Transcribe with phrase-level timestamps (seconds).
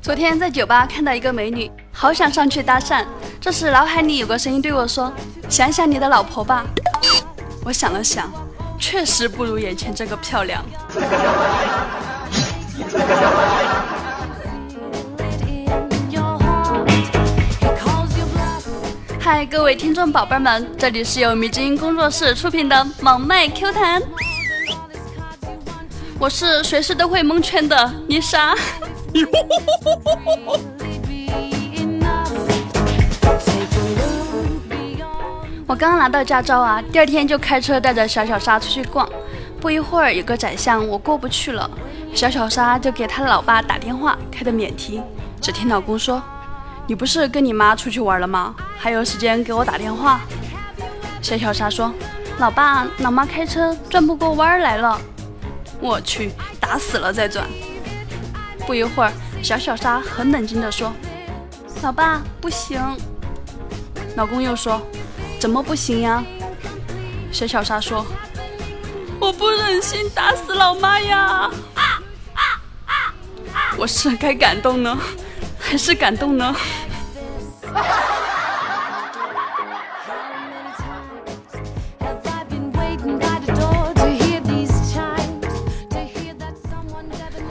[0.00, 3.04] 昨天在酒吧看到一个美女，好想上去搭讪。
[3.40, 5.12] 这时脑海里有个声音对我说
[5.48, 6.64] ：“想想你的老婆吧。”
[7.64, 8.30] 我想了想，
[8.78, 10.64] 确实不如眼前这个漂亮。
[19.20, 24.00] 嗨，各位听众宝贝们，这里是由迷之音工作室出品的萌妹 Q 弹，
[26.18, 28.54] 我是随时都会蒙圈的丽莎。
[35.66, 39.06] 我刚拿到驾照啊，第二天就开车带着小小沙出去逛。
[39.60, 41.70] 不一会儿，有个窄巷我过不去了，
[42.14, 45.02] 小小沙就给他老爸打电话，开的免提。
[45.40, 46.22] 只听老公说
[46.86, 48.54] ：“你不是跟你妈出去玩了吗？
[48.78, 50.20] 还有时间给我打电话？”
[51.20, 51.92] 小小沙说
[52.38, 54.98] ：“老爸，老妈开车转不过弯来了。”
[55.80, 56.30] 我去，
[56.60, 57.46] 打死了再转。
[58.66, 60.92] 不一会儿，小小沙很冷静地说
[61.82, 62.80] ：“老爸，不行。”
[64.16, 64.80] 老公又说
[65.38, 66.24] ：“怎么不行呀？”
[67.30, 68.04] 小小沙说
[69.20, 71.50] ：“我不忍心打死老妈呀！”
[73.78, 74.98] 我是该感动呢，
[75.58, 76.56] 还是感动呢？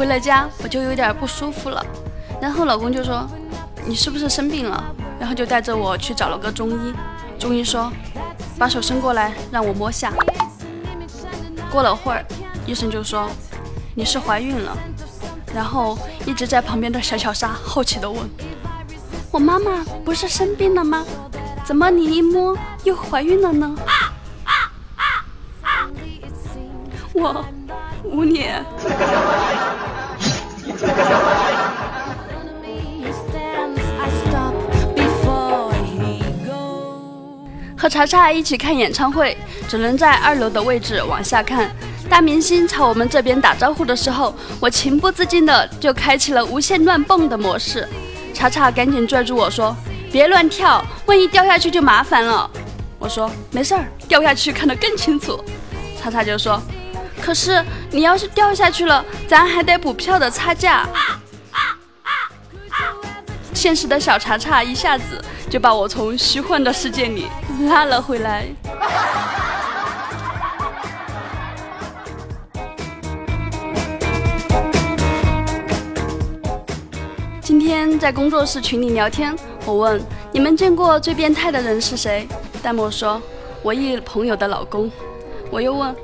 [0.06, 1.84] 回了家，我就有点不舒服了，
[2.40, 3.28] 然后老公就说
[3.88, 6.94] ：“你是不是生病了？”然后就带着我去找了个中医。
[7.40, 7.92] 中医说
[8.56, 10.14] ：“把手伸过来，让我摸下。”
[11.72, 12.24] 过了会儿，
[12.68, 13.28] 医生就说
[13.98, 14.78] ：“你是怀孕了。”
[15.56, 18.30] 然后一直在旁边的小小沙好奇地问
[19.34, 21.04] ：“我妈妈不是生病了吗？
[21.66, 23.76] 怎么你一摸又怀孕了呢？”
[27.16, 27.44] 我
[28.04, 28.64] 无脸。
[37.86, 39.38] 和查查一起看演唱会，
[39.70, 41.70] 只能在二楼的位置往下看。
[42.10, 47.88] 大明星朝我们这边打招呼的时候，我情不自禁的就开启了无限乱蹦的模式。
[48.34, 49.78] 查查赶紧拽住我说
[50.12, 52.50] ：“别乱跳，万一掉下去就麻烦了。”
[52.98, 55.40] 我说：“没事儿，掉下去看得更清楚。”
[56.02, 56.60] 查查就说。
[57.22, 60.90] 可是你要是掉下去了，咱还得补票的差价。
[63.54, 67.28] 现实的小查查一下子就把我从虚幻的世界里
[67.64, 68.48] 拉了回来。
[77.42, 79.36] 今天在工作室群里聊天，
[79.66, 80.02] 我问
[80.32, 82.28] 你们见过最变态的人是谁？
[82.62, 83.22] 弹幕说
[83.64, 84.92] 我一朋友的老公。
[85.52, 85.96] 我又问。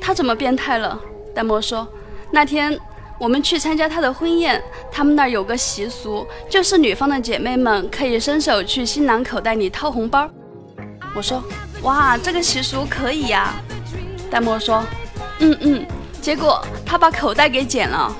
[0.00, 0.98] 他怎么变态了？
[1.34, 1.86] 弹幕说，
[2.30, 2.76] 那天
[3.18, 10.28] 我们去参加他的婚宴，他们那儿有个习俗，就是女方的姐妹们可以伸手去新郎口袋里掏红包。
[11.14, 11.42] 我说，
[11.82, 13.52] 哇，这个习俗可以呀。
[14.30, 14.82] 弹幕说，
[15.40, 15.86] 嗯嗯。
[16.20, 18.14] 结果他把口袋给剪了，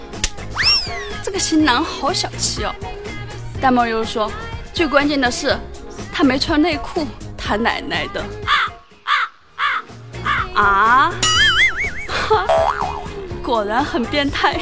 [1.22, 2.74] 这个新郎好小气哦。
[3.60, 4.32] 弹幕又说，
[4.72, 5.54] 最关键的是，
[6.10, 7.06] 他没穿内裤，
[7.36, 8.24] 他奶奶的。
[10.54, 11.12] 啊？
[13.44, 14.58] 果然很变态。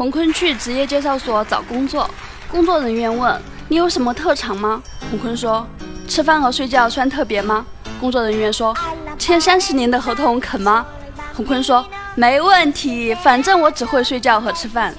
[0.00, 2.08] 洪坤去职业介绍所找工作，
[2.50, 3.38] 工作人员问
[3.68, 5.66] ：“你有什么特长吗？”洪坤说
[6.08, 7.66] ：“吃饭和睡觉算特别吗？”
[8.00, 8.74] 工作人员说
[9.20, 10.86] ：“签三十年的合同肯吗？”
[11.36, 11.84] 洪坤说
[12.16, 14.94] ：“没问题，反正我只会睡觉和吃饭。”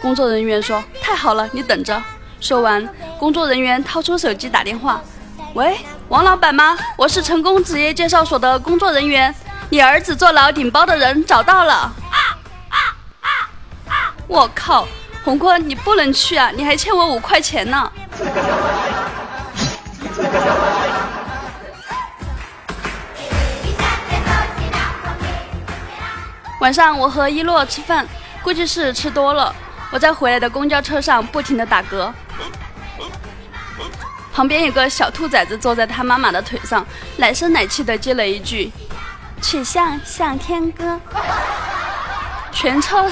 [0.00, 2.00] 工作人员说：“太好了，你等着。”
[2.38, 5.02] 说完，工作人员掏出手机打电话
[5.54, 5.76] ：“喂，
[6.08, 6.78] 王老板吗？
[6.96, 9.34] 我是成功职业介绍所的工作人员，
[9.70, 11.92] 你儿子坐牢顶包的人找到了。”
[14.30, 14.86] 我靠，
[15.24, 16.52] 洪坤，你不能去啊！
[16.54, 17.90] 你还欠我五块钱呢。
[26.60, 28.06] 晚上我和一洛吃饭，
[28.40, 29.52] 估计是吃多了。
[29.90, 32.12] 我在回来的公交车上不停的打嗝，
[34.32, 36.86] 旁边有个小兔崽子坐在他妈妈的腿上，
[37.16, 38.70] 奶声奶气的接了一句
[39.42, 41.00] ：“曲项向天歌。”
[42.54, 43.10] 全车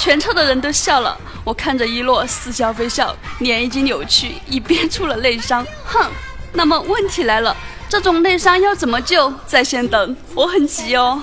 [0.00, 1.14] 全车的人都笑了，
[1.44, 5.62] 我看着一洛似笑非笑，脸已经扭曲，已憋出了内伤。
[5.84, 6.10] 哼，
[6.54, 7.54] 那么问题来了，
[7.86, 9.30] 这种内伤要怎么救？
[9.46, 11.22] 在线等，我很急哦。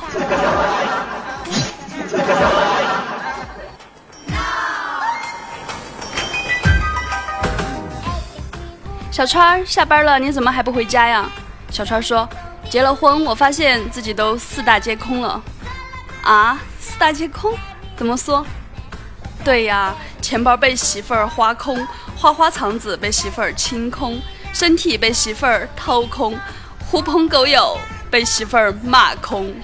[9.12, 11.28] 小川下班了，你怎么还不回家呀？”
[11.72, 12.30] 小川说
[12.70, 15.42] ：“结了婚，我发现自己都四大皆空了。”
[16.22, 17.58] 啊，四大皆空？
[17.98, 18.46] 怎么说？
[19.48, 24.20] 对呀，钱包被媳妇儿花空，花花肠子被媳妇儿清空，
[24.52, 26.38] 身体被媳妇儿掏空，
[26.86, 27.78] 狐朋狗友
[28.12, 29.56] 被媳妇儿骂空。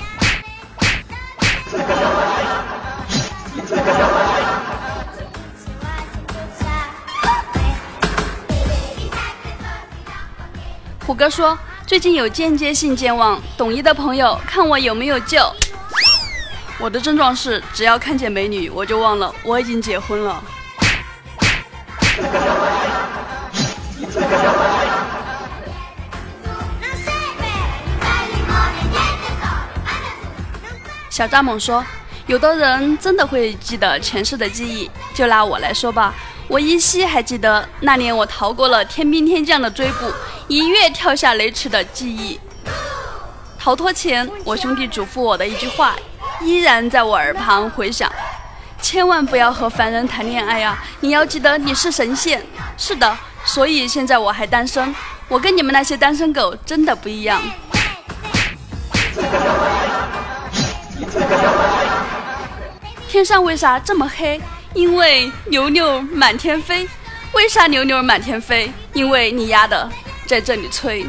[11.06, 15.54] 虎哥说，最近有间接性健忘，懂医的朋友看我有没有救。
[16.84, 20.44] 我的症状是，只要看见美女，我就忘了我已经结婚了。
[31.10, 31.82] 小蚱蜢说
[32.28, 36.14] ：“有的人真的会记得前世的记忆，就拿我来说吧，
[36.50, 40.12] 我依稀还记得那年我逃过了天兵天将的追捕，
[40.50, 42.38] 一跃跳下雷池的记忆。
[43.58, 45.96] 逃脱前，我兄弟嘱咐我的一句话，
[46.42, 48.12] 依然在我耳旁回响：
[48.82, 50.84] 千万不要和凡人谈恋爱啊！
[51.00, 52.46] 你要记得你是神仙。
[52.78, 54.94] 是的，所以现在我还单身，
[55.28, 57.42] 我跟你们那些单身狗真的不一样。”
[63.08, 64.42] 天上为啥这么黑？
[64.74, 66.88] 因为牛牛满天飞。
[67.34, 68.72] 为啥牛牛满天飞？
[68.94, 69.90] 因为你丫的
[70.26, 71.06] 在这里吹。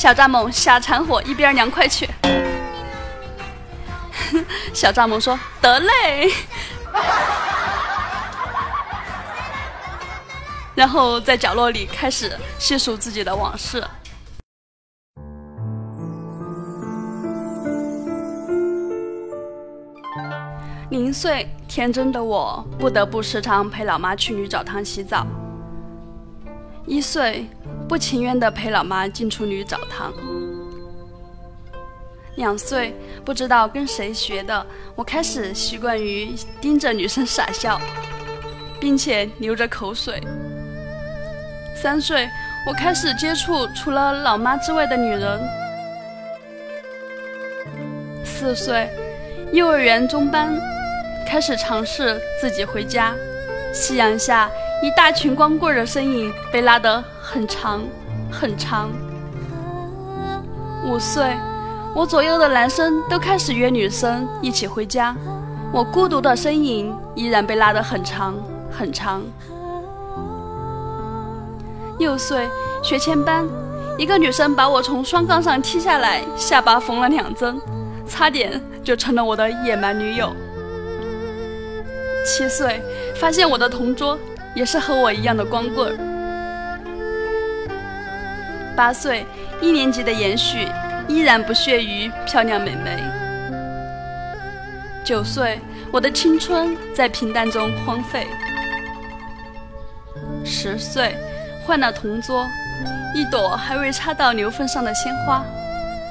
[0.00, 2.08] 小蚱蜢下馋火，一边凉快去。
[4.72, 6.32] 小蚱蜢说：“得嘞。
[10.74, 13.84] ”然后在角落里开始细数自己的往事。
[20.88, 25.26] 零岁天真的我，不得不时常陪老妈去女澡堂洗澡。
[26.86, 27.46] 一岁
[27.90, 30.14] 不情愿地陪老妈进出女澡堂。
[32.36, 32.94] 两岁
[33.24, 34.64] 不知道跟谁学的，
[34.94, 37.80] 我开始习惯于盯着女生傻笑，
[38.80, 40.22] 并且流着口水。
[41.74, 42.28] 三岁
[42.64, 45.40] 我开始接触除了老妈之外的女人。
[48.24, 48.88] 四岁
[49.52, 50.56] 幼儿园中班。
[51.26, 53.14] 开始尝试自己回家，
[53.72, 54.48] 夕阳下，
[54.82, 57.80] 一大群光棍的身影被拉得很长
[58.28, 58.90] 很长。
[60.84, 61.36] 五岁，
[61.94, 65.14] 我左右的男生都开始约女生一起回家，
[65.72, 68.34] 我孤独的身影依然被拉得很长
[68.68, 69.22] 很长。
[72.00, 72.48] 六岁，
[72.82, 73.46] 学前班，
[73.96, 77.60] 一个女生把我从双杠上踢下来，下巴缝了两针，
[78.08, 80.32] 差点就成了我的野蛮女友。
[82.26, 82.82] 七岁，
[83.14, 84.18] 发现我的同桌
[84.56, 86.09] 也是和我一样的光棍。
[88.80, 89.26] 八岁，
[89.60, 90.66] 一年级的延续
[91.06, 92.98] 依然不屑于漂亮美眉。
[95.04, 95.60] 九岁，
[95.92, 98.26] 我的青春在平淡中荒废。
[100.46, 101.14] 十岁，
[101.66, 102.46] 换了同桌，
[103.14, 105.44] 一朵还未插到牛粪上的鲜花，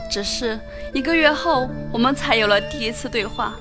[0.07, 0.59] 只是
[0.93, 3.55] 一个月后，我们才有了第一次对话。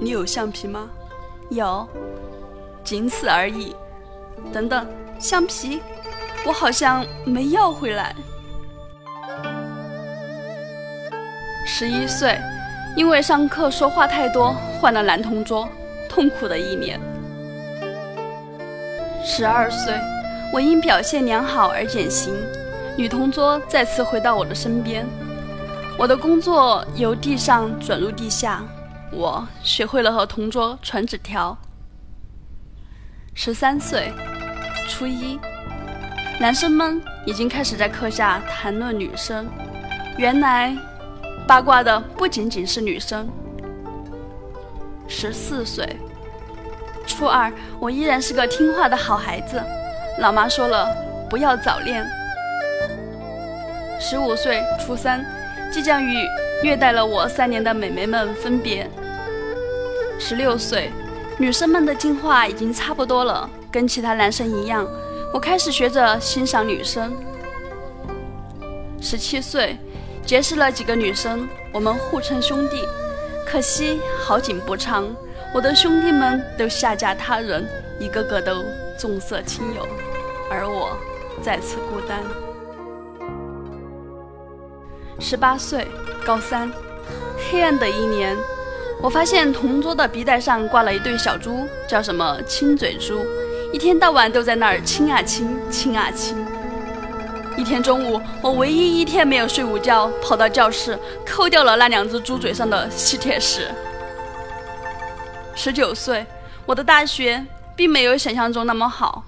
[0.00, 0.90] 你有橡皮吗？
[1.50, 1.88] 有，
[2.82, 3.76] 仅此而已。
[4.52, 4.84] 等等，
[5.20, 5.80] 橡皮，
[6.46, 8.14] 我好像没要回来。
[11.66, 12.38] 十一岁，
[12.96, 15.68] 因为上课说话太多，换了男同桌，
[16.08, 17.00] 痛苦的一年。
[19.24, 19.94] 十二岁，
[20.52, 22.34] 我因表现良好而减刑，
[22.96, 25.06] 女同桌再次回到我的身边。
[25.98, 28.62] 我的工作由地上转入地下。
[29.12, 31.56] 我学会了和同桌传纸条。
[33.34, 34.10] 十三岁，
[34.88, 35.38] 初一，
[36.42, 39.46] 男生们已经开始在课下谈论女生。
[40.18, 40.76] 原来，
[41.46, 43.28] 八卦的不仅仅是女生。
[45.06, 45.88] 十四岁，
[47.06, 49.62] 初二，我依然是个听话的好孩子。
[50.18, 50.84] 老妈说了，
[51.30, 52.04] 不要早恋。
[54.00, 55.24] 十五岁，初三，
[55.72, 56.26] 即将与
[56.60, 58.90] 虐待了我三年的美眉们分别。
[60.18, 60.90] 十六岁，
[61.38, 64.84] 女生们的进化已经差不多了，跟其他男生一样，
[65.32, 67.16] 我开始学着欣赏女生。
[69.00, 69.78] 十七岁，
[70.26, 72.86] 结识了几个女生，我们互称兄弟，
[73.46, 75.08] 可惜好景不长，
[75.54, 77.66] 我的兄弟们都下嫁他人，
[77.98, 78.62] 一个个都
[78.98, 79.88] 重色轻友，
[80.50, 80.94] 而我
[81.40, 82.22] 再次孤单。
[85.18, 85.86] 十八岁，
[86.26, 86.70] 高三，
[87.50, 88.36] 黑暗的一年。
[89.00, 93.24] 我发现同桌的鼻带上挂了一对小猪，叫什么亲嘴猪，
[93.72, 96.36] 一天到晚都在那儿亲啊亲，亲啊亲。
[97.56, 103.70] 一天中午，我唯一一天没有睡午觉，跑到教室抠掉了那两只猪嘴上的吸铁石。
[105.54, 106.26] 十九岁，
[106.66, 109.24] 我的大学并没有想象中那么好。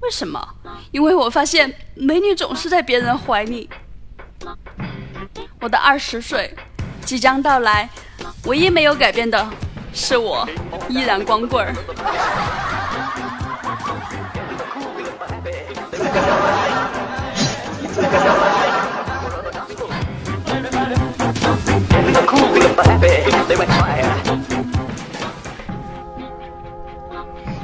[0.00, 0.42] 为什么？
[0.90, 3.68] 因为我发现美女总是在别人怀里。
[5.60, 6.54] 我的二十岁
[7.04, 7.88] 即将到来。
[8.44, 9.50] 唯一没有改变的
[9.92, 10.48] 是我
[10.88, 11.74] 依然光棍儿。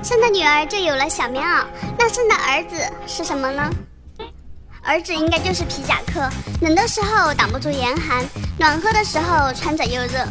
[0.03, 1.65] 生的女儿就有了小棉袄，
[1.99, 2.77] 那生的儿子
[3.07, 3.69] 是什么呢？
[4.83, 8.25] 儿子应该就是皮夹克，冷的时候挡不住严寒，
[8.57, 10.25] 暖和的时候穿着又热。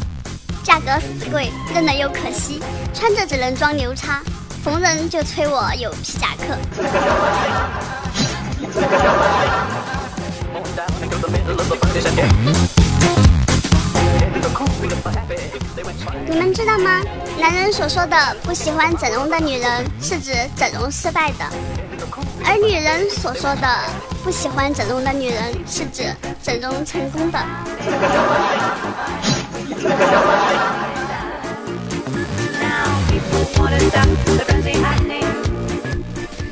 [0.64, 2.62] 价格死贵，扔了又可惜，
[2.94, 4.22] 穿着只能装牛叉，
[4.64, 6.58] 逢人就催我有皮夹克。
[16.28, 17.02] 你们知道吗？
[17.40, 21.46] 男人所说的不喜欢整容的女人，是指整容失败的；
[22.44, 23.80] 而女人所说的
[24.26, 27.40] 不喜欢整容的女人，是指整容成功的。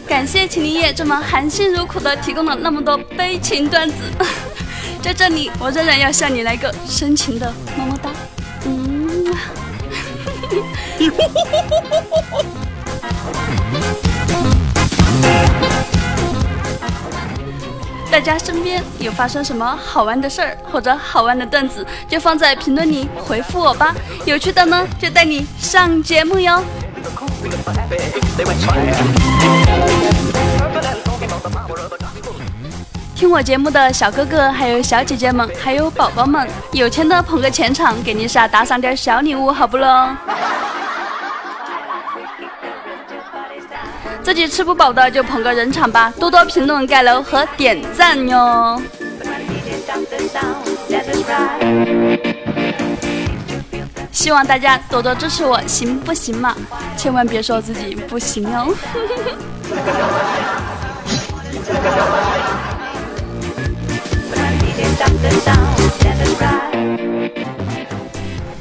[0.07, 3.95] 感谢秦林叶这么含辛茹苦的提供了那么多悲情段子，
[5.03, 8.09] 在这里我仍然要向你来个深情的么么哒，
[8.65, 9.35] 嗯。
[18.09, 23.93] 大家身边有发生什么好玩的事儿或者好玩的段子，就放在评论里回复我吧。
[24.25, 26.63] 有趣的呢，就带你上节目哟。
[33.23, 40.09] 听我节目的小哥哥、还有小姐姐们、还有宝宝们，有钱的捧个钱场，给丽莎打赏点小礼物，好不喽？
[44.21, 48.81] 自己吃不饱的就捧个人场吧，多多评论、盖楼和点赞哟！
[54.11, 56.53] 希望大家多多支持我，行不行嘛？
[56.97, 58.75] 千万别说自己不行哦！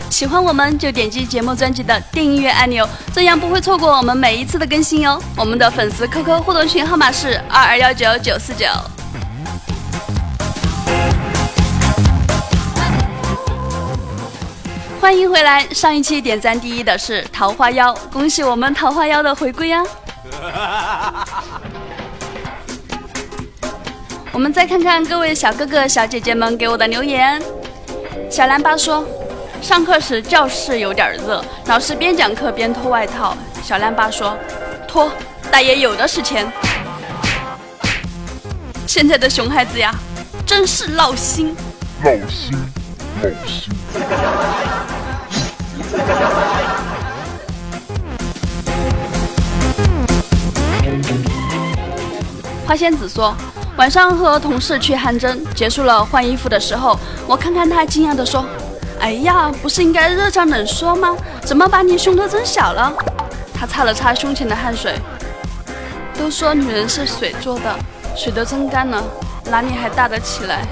[0.09, 5.21] 喜欢我们就点击节目专辑的订阅按钮，这样不会错过我们每一次的更新哟。
[5.37, 8.67] 我们的粉丝 QQ 互动群号码是二二幺九九四九。
[15.01, 19.83] 欢迎回来，上一期点赞第一的是桃花妖，恭喜我们桃花妖的回归呀！
[24.33, 27.41] 我们再看看各位小哥哥小姐姐们给我的留言，
[28.31, 29.07] 小蓝巴说。
[29.61, 33.37] 上课时教室有点热，老师边讲课边脱外套。
[33.63, 34.37] 小蓝巴说
[34.89, 35.09] ：“脱，
[35.53, 36.51] 大爷有的是钱。”
[38.89, 39.95] 现在的熊孩子呀，
[40.45, 41.55] 真是闹心，
[42.03, 42.59] 闹心，
[43.23, 43.73] 闹心。
[52.67, 53.37] 花仙子说
[53.77, 58.45] ：“晚上和同事去汗蒸，结束了换衣服的时候，我看看他，惊讶的说。”
[59.01, 61.17] 哎呀，不是应该热胀冷缩吗？
[61.45, 62.93] 怎么把你胸都增小了？
[63.53, 64.97] 他擦了擦胸前的汗水。
[66.17, 67.75] 都说女人是水做的，
[68.15, 69.03] 水都蒸干了，
[69.47, 70.65] 哪里还大得起来？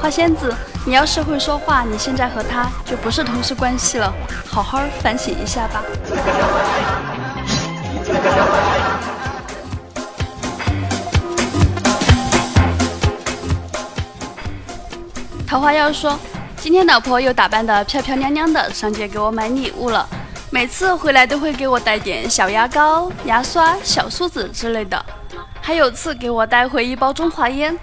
[0.00, 0.54] 花仙子，
[0.86, 4.10] 你要是会说话，你现在和他就不是同事关系了，
[4.46, 5.82] 好好反省一下吧。
[15.48, 16.20] 桃花妖说
[16.60, 20.06] ：“今天老婆又打扮得漂漂亮亮的上街给我买礼物了，
[20.50, 25.02] 每次回来都会给我带点小牙膏、牙刷、小梳子之类的，
[25.62, 27.74] 还有次给我带回一包中华烟，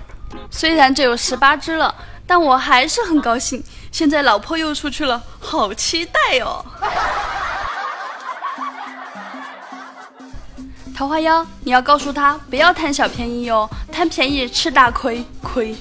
[0.52, 1.96] 虽然只有十八支了，
[2.28, 3.64] 但我还是很高兴。
[3.92, 6.64] 现在老婆又出去了，好期待哦！”
[10.96, 15.76] 桃花妖，你要告诉他不要贪小便宜哦，贪便宜吃大亏，亏。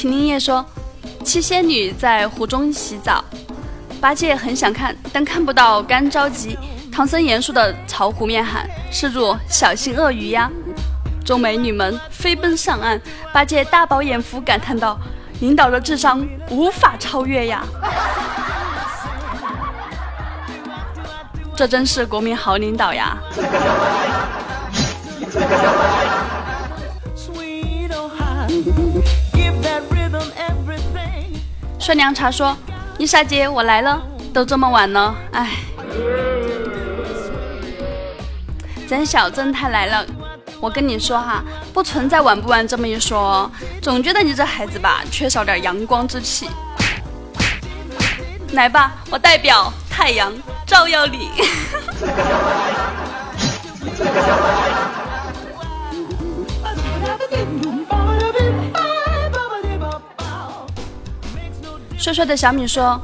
[0.00, 0.64] 秦林业说
[1.22, 3.22] ：“七仙女在湖中洗澡，
[4.00, 6.58] 八戒很想看，但看不到，干着急。
[6.90, 10.50] 唐僧严肃的朝湖面喊：“施主小心鳄鱼呀！”
[11.22, 12.98] 众美女们飞奔上岸，
[13.30, 14.98] 八戒大饱眼福，感叹道
[15.42, 17.62] ：“领导的智商无法超越呀！”
[21.54, 23.18] 这真是国民好领导呀！
[31.80, 32.54] 帅凉茶说
[32.98, 33.98] ：“丽莎姐，我来了，
[34.34, 35.48] 都这么晚了，哎。”
[38.86, 40.04] 咱小正太来了，
[40.60, 46.50] 我跟你说哈，不存在晚不晚这么一说，总觉得你这孩子吧，缺少点阳光之气。
[48.52, 50.30] 来吧，我代表太阳
[50.66, 51.30] 照耀你。
[62.10, 63.00] 帅帅的小米说：“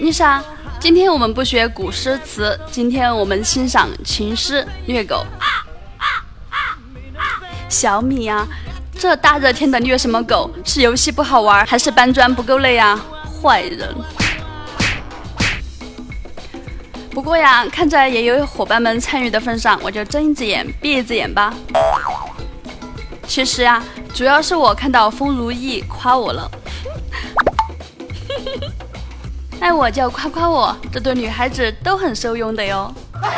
[0.00, 0.42] 丽莎，
[0.78, 4.66] 今天我们不学古诗词，今天我们欣赏情诗。
[4.86, 5.22] 虐狗，
[7.68, 8.48] 小米呀，
[8.98, 10.50] 这大热天的虐什么狗？
[10.64, 12.98] 是游戏不好玩，还是搬砖不够累啊？
[13.22, 13.94] 坏人！
[17.10, 21.52] 不过呀，看在也有伙伴们参与的份上，我就睁一只眼闭一只眼吧。
[23.26, 23.82] 其实呀，
[24.14, 26.50] 主要是我看到风如意夸我了。”
[29.60, 32.92] 爱 我就夸夸我，这对女孩子都很受用的哟。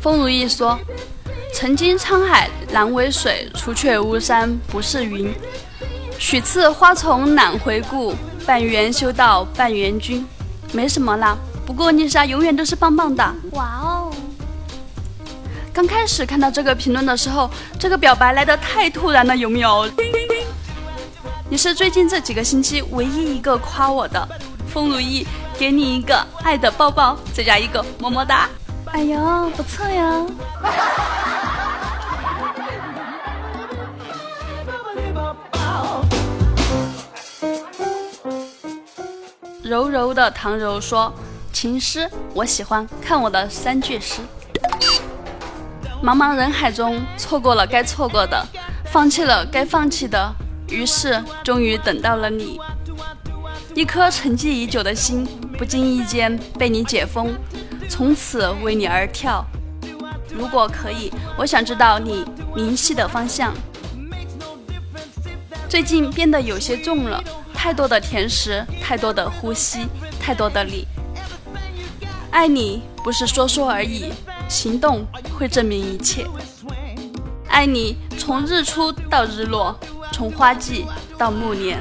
[0.00, 0.78] 风如意说
[1.52, 5.34] ：“曾经沧海难为水，除却巫山不是云。
[6.18, 8.14] 许次花丛懒回顾，
[8.46, 10.24] 半缘修道半缘君。”
[10.72, 13.24] 没什么啦，不过丽莎永远都是棒棒的。
[13.52, 13.85] 哇哦！
[15.76, 19.86] 刚开始看到这个评论的时候，这个表白来的太突然了，有没有？
[21.50, 24.26] 你是最近这几个星期唯一一个夸我的，
[24.66, 25.26] 风如意，
[25.58, 28.48] 给你一个爱的抱抱，再加一个么么哒。
[28.86, 30.26] 哎呦，不错呀！
[39.62, 41.12] 柔柔的唐柔说
[41.52, 44.22] ：“情诗我喜欢，看我的三句诗。”
[46.06, 48.46] 茫茫人海中，错过了该错过的，
[48.84, 50.32] 放弃了该放弃的，
[50.68, 52.60] 于是终于等到了你。
[53.74, 55.26] 一颗沉寂已久的心，
[55.58, 57.34] 不经意间被你解封，
[57.88, 59.44] 从此为你而跳。
[60.32, 63.52] 如果可以，我想知道你明晰的方向。
[65.68, 67.20] 最近变得有些重了，
[67.52, 69.88] 太多的甜食，太多的呼吸，
[70.20, 70.86] 太多的你。
[72.30, 74.12] 爱你不是说说而已。
[74.48, 75.04] 行动
[75.36, 76.26] 会证明一切。
[77.48, 79.78] 爱你，从日出到日落，
[80.12, 81.78] 从花季到暮年。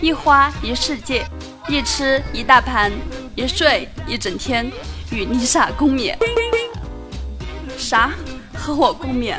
[0.00, 1.26] 一花一世界，
[1.68, 2.90] 一吃一大盘，
[3.34, 4.70] 一睡一整天，
[5.10, 6.16] 与丽莎共勉。
[7.76, 8.12] 啥？
[8.54, 9.36] 和我共勉？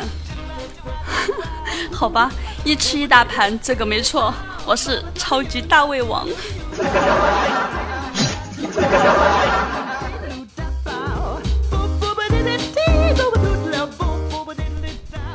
[1.91, 2.29] 好吧，
[2.63, 4.33] 一吃一大盘，这个没错，
[4.65, 6.27] 我是超级大胃王。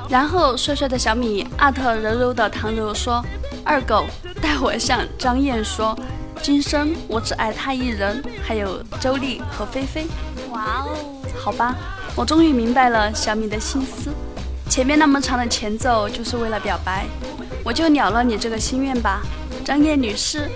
[0.09, 3.23] 然后帅帅的小米艾特柔柔的唐柔说
[3.63, 4.07] ：“二狗
[4.41, 5.95] 待我向张燕说，
[6.41, 10.07] 今生我只爱他一人。”还有周丽和菲菲。
[10.51, 11.77] 哇哦，好吧，
[12.17, 14.11] 我终于明白了小米的心思。
[14.71, 17.05] 前面那么长的前奏就是为了表白，
[17.63, 19.21] 我就了了你这个心愿吧，
[19.63, 20.51] 张燕女士，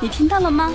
[0.00, 0.72] 你听到了吗？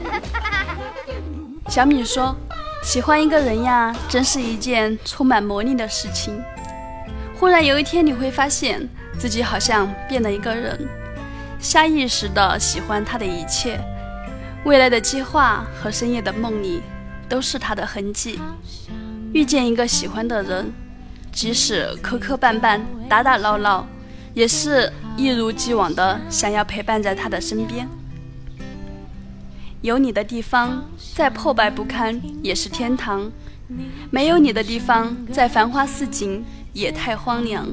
[1.68, 2.34] 小米说
[2.82, 6.42] ：“喜欢一个人呀，真是一件充满魔力的事情。”
[7.40, 8.86] 忽然有一天，你会发现
[9.18, 10.78] 自己好像变了一个人，
[11.58, 13.80] 下意识的喜欢他的一切，
[14.64, 16.82] 未来的计划和深夜的梦里
[17.30, 18.38] 都是他的痕迹。
[19.32, 20.70] 遇见一个喜欢的人，
[21.32, 23.86] 即使磕磕绊绊、打打闹闹，
[24.34, 27.88] 也是一如既往的想要陪伴在他的身边。
[29.80, 33.30] 有你的地方，再破败不堪也是天堂；
[34.10, 36.44] 没有你的地方，再繁花似锦。
[36.72, 37.66] 也太荒凉。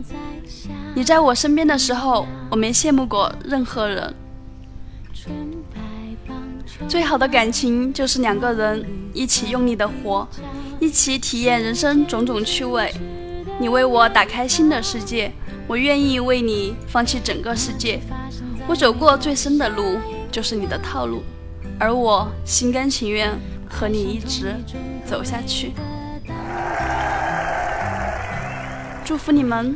[0.95, 4.13] 你在我身边的时候，我没羡慕过任何人。
[6.88, 10.27] 最好的感情就是两个人一起用力的活，
[10.79, 12.93] 一起体验人生种种趣味。
[13.60, 15.31] 你为我打开新的世界，
[15.67, 17.99] 我愿意为你放弃整个世界。
[18.67, 19.97] 我走过最深的路，
[20.31, 21.23] 就是你的套路，
[21.79, 23.31] 而我心甘情愿
[23.69, 24.55] 和你一直
[25.05, 25.73] 走下去。
[29.08, 29.74] 祝福你们。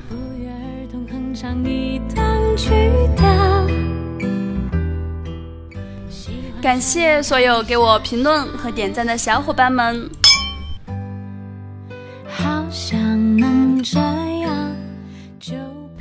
[6.62, 10.10] 感谢所有给我评论和点赞的小伙伴们。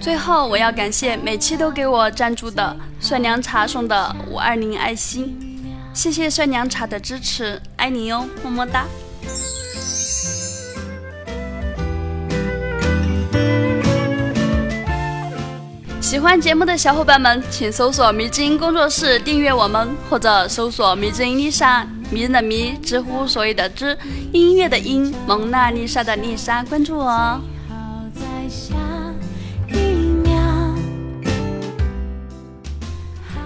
[0.01, 5.39] 最后，我要感谢每期都给我赞助的帅凉茶送的五二零爱心，
[5.95, 8.87] 谢谢帅凉茶的支持，爱你哟，么么哒。
[16.01, 23.97] 喜欢节目的小伙伴们，请搜索“迷之音工作室”订阅我们，或者搜索“迷之音丽莎”，迷人的迷，知乎所有的知，
[24.33, 27.41] 音乐的音，蒙娜丽莎的丽莎，关注我哦。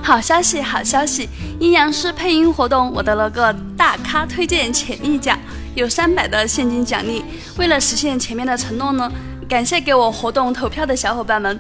[0.02, 1.28] 好消息，好消息！
[1.58, 5.38] 阴阳师配音活动，我得了个大咖推荐潜力奖，
[5.74, 7.24] 有三百的现金奖励。
[7.56, 9.10] 为了实现前面的承诺呢，
[9.48, 11.58] 感谢给我活动投票的小伙伴们，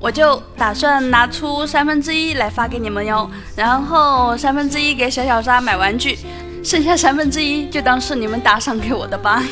[0.00, 6.18] 我就打算拿出三分之一来发给你们哟，然后三分之一给小小沙买玩具，
[6.64, 9.42] 剩下三分之一就当是你们打赏给我的吧。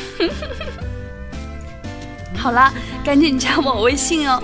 [2.35, 4.41] 好啦，赶紧加我微信哦。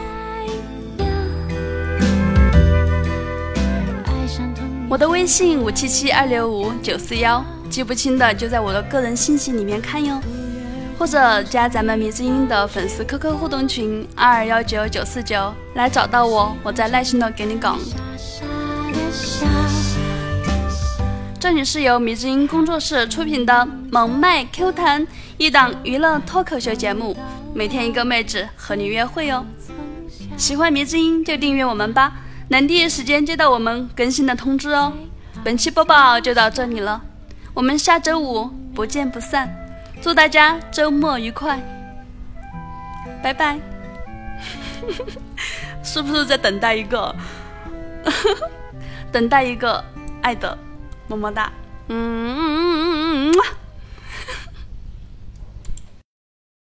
[4.89, 10.21] 我的微信五七七二六五九四幺，记不清的就在我的个人信息里面看哟，
[10.97, 17.77] 或者加咱们迷之音的粉丝 QQ 互动群二二幺九九四九来找到我，我再耐心的给你讲。
[21.39, 25.05] 这里是由迷之音工作室出品的萌麦 Q 弹
[25.37, 27.15] 一档娱乐脱口秀节目，
[27.53, 29.45] 每天一个妹子和你约会哦。
[30.35, 32.11] 喜欢迷之音就订阅我们吧。
[32.49, 34.91] 能第一时间接到我们更新的通知哦。
[35.43, 37.01] 本期播报就到这里了，
[37.53, 39.66] 我们下周五不见不散。
[40.01, 41.59] 祝大家周末愉快，
[43.23, 43.57] 拜拜。
[45.83, 47.13] 是不是在等待一个，
[49.11, 49.83] 等待一个
[50.21, 50.57] 爱的
[51.07, 51.51] 么么哒？
[51.89, 53.33] 嗯嗯嗯嗯嗯。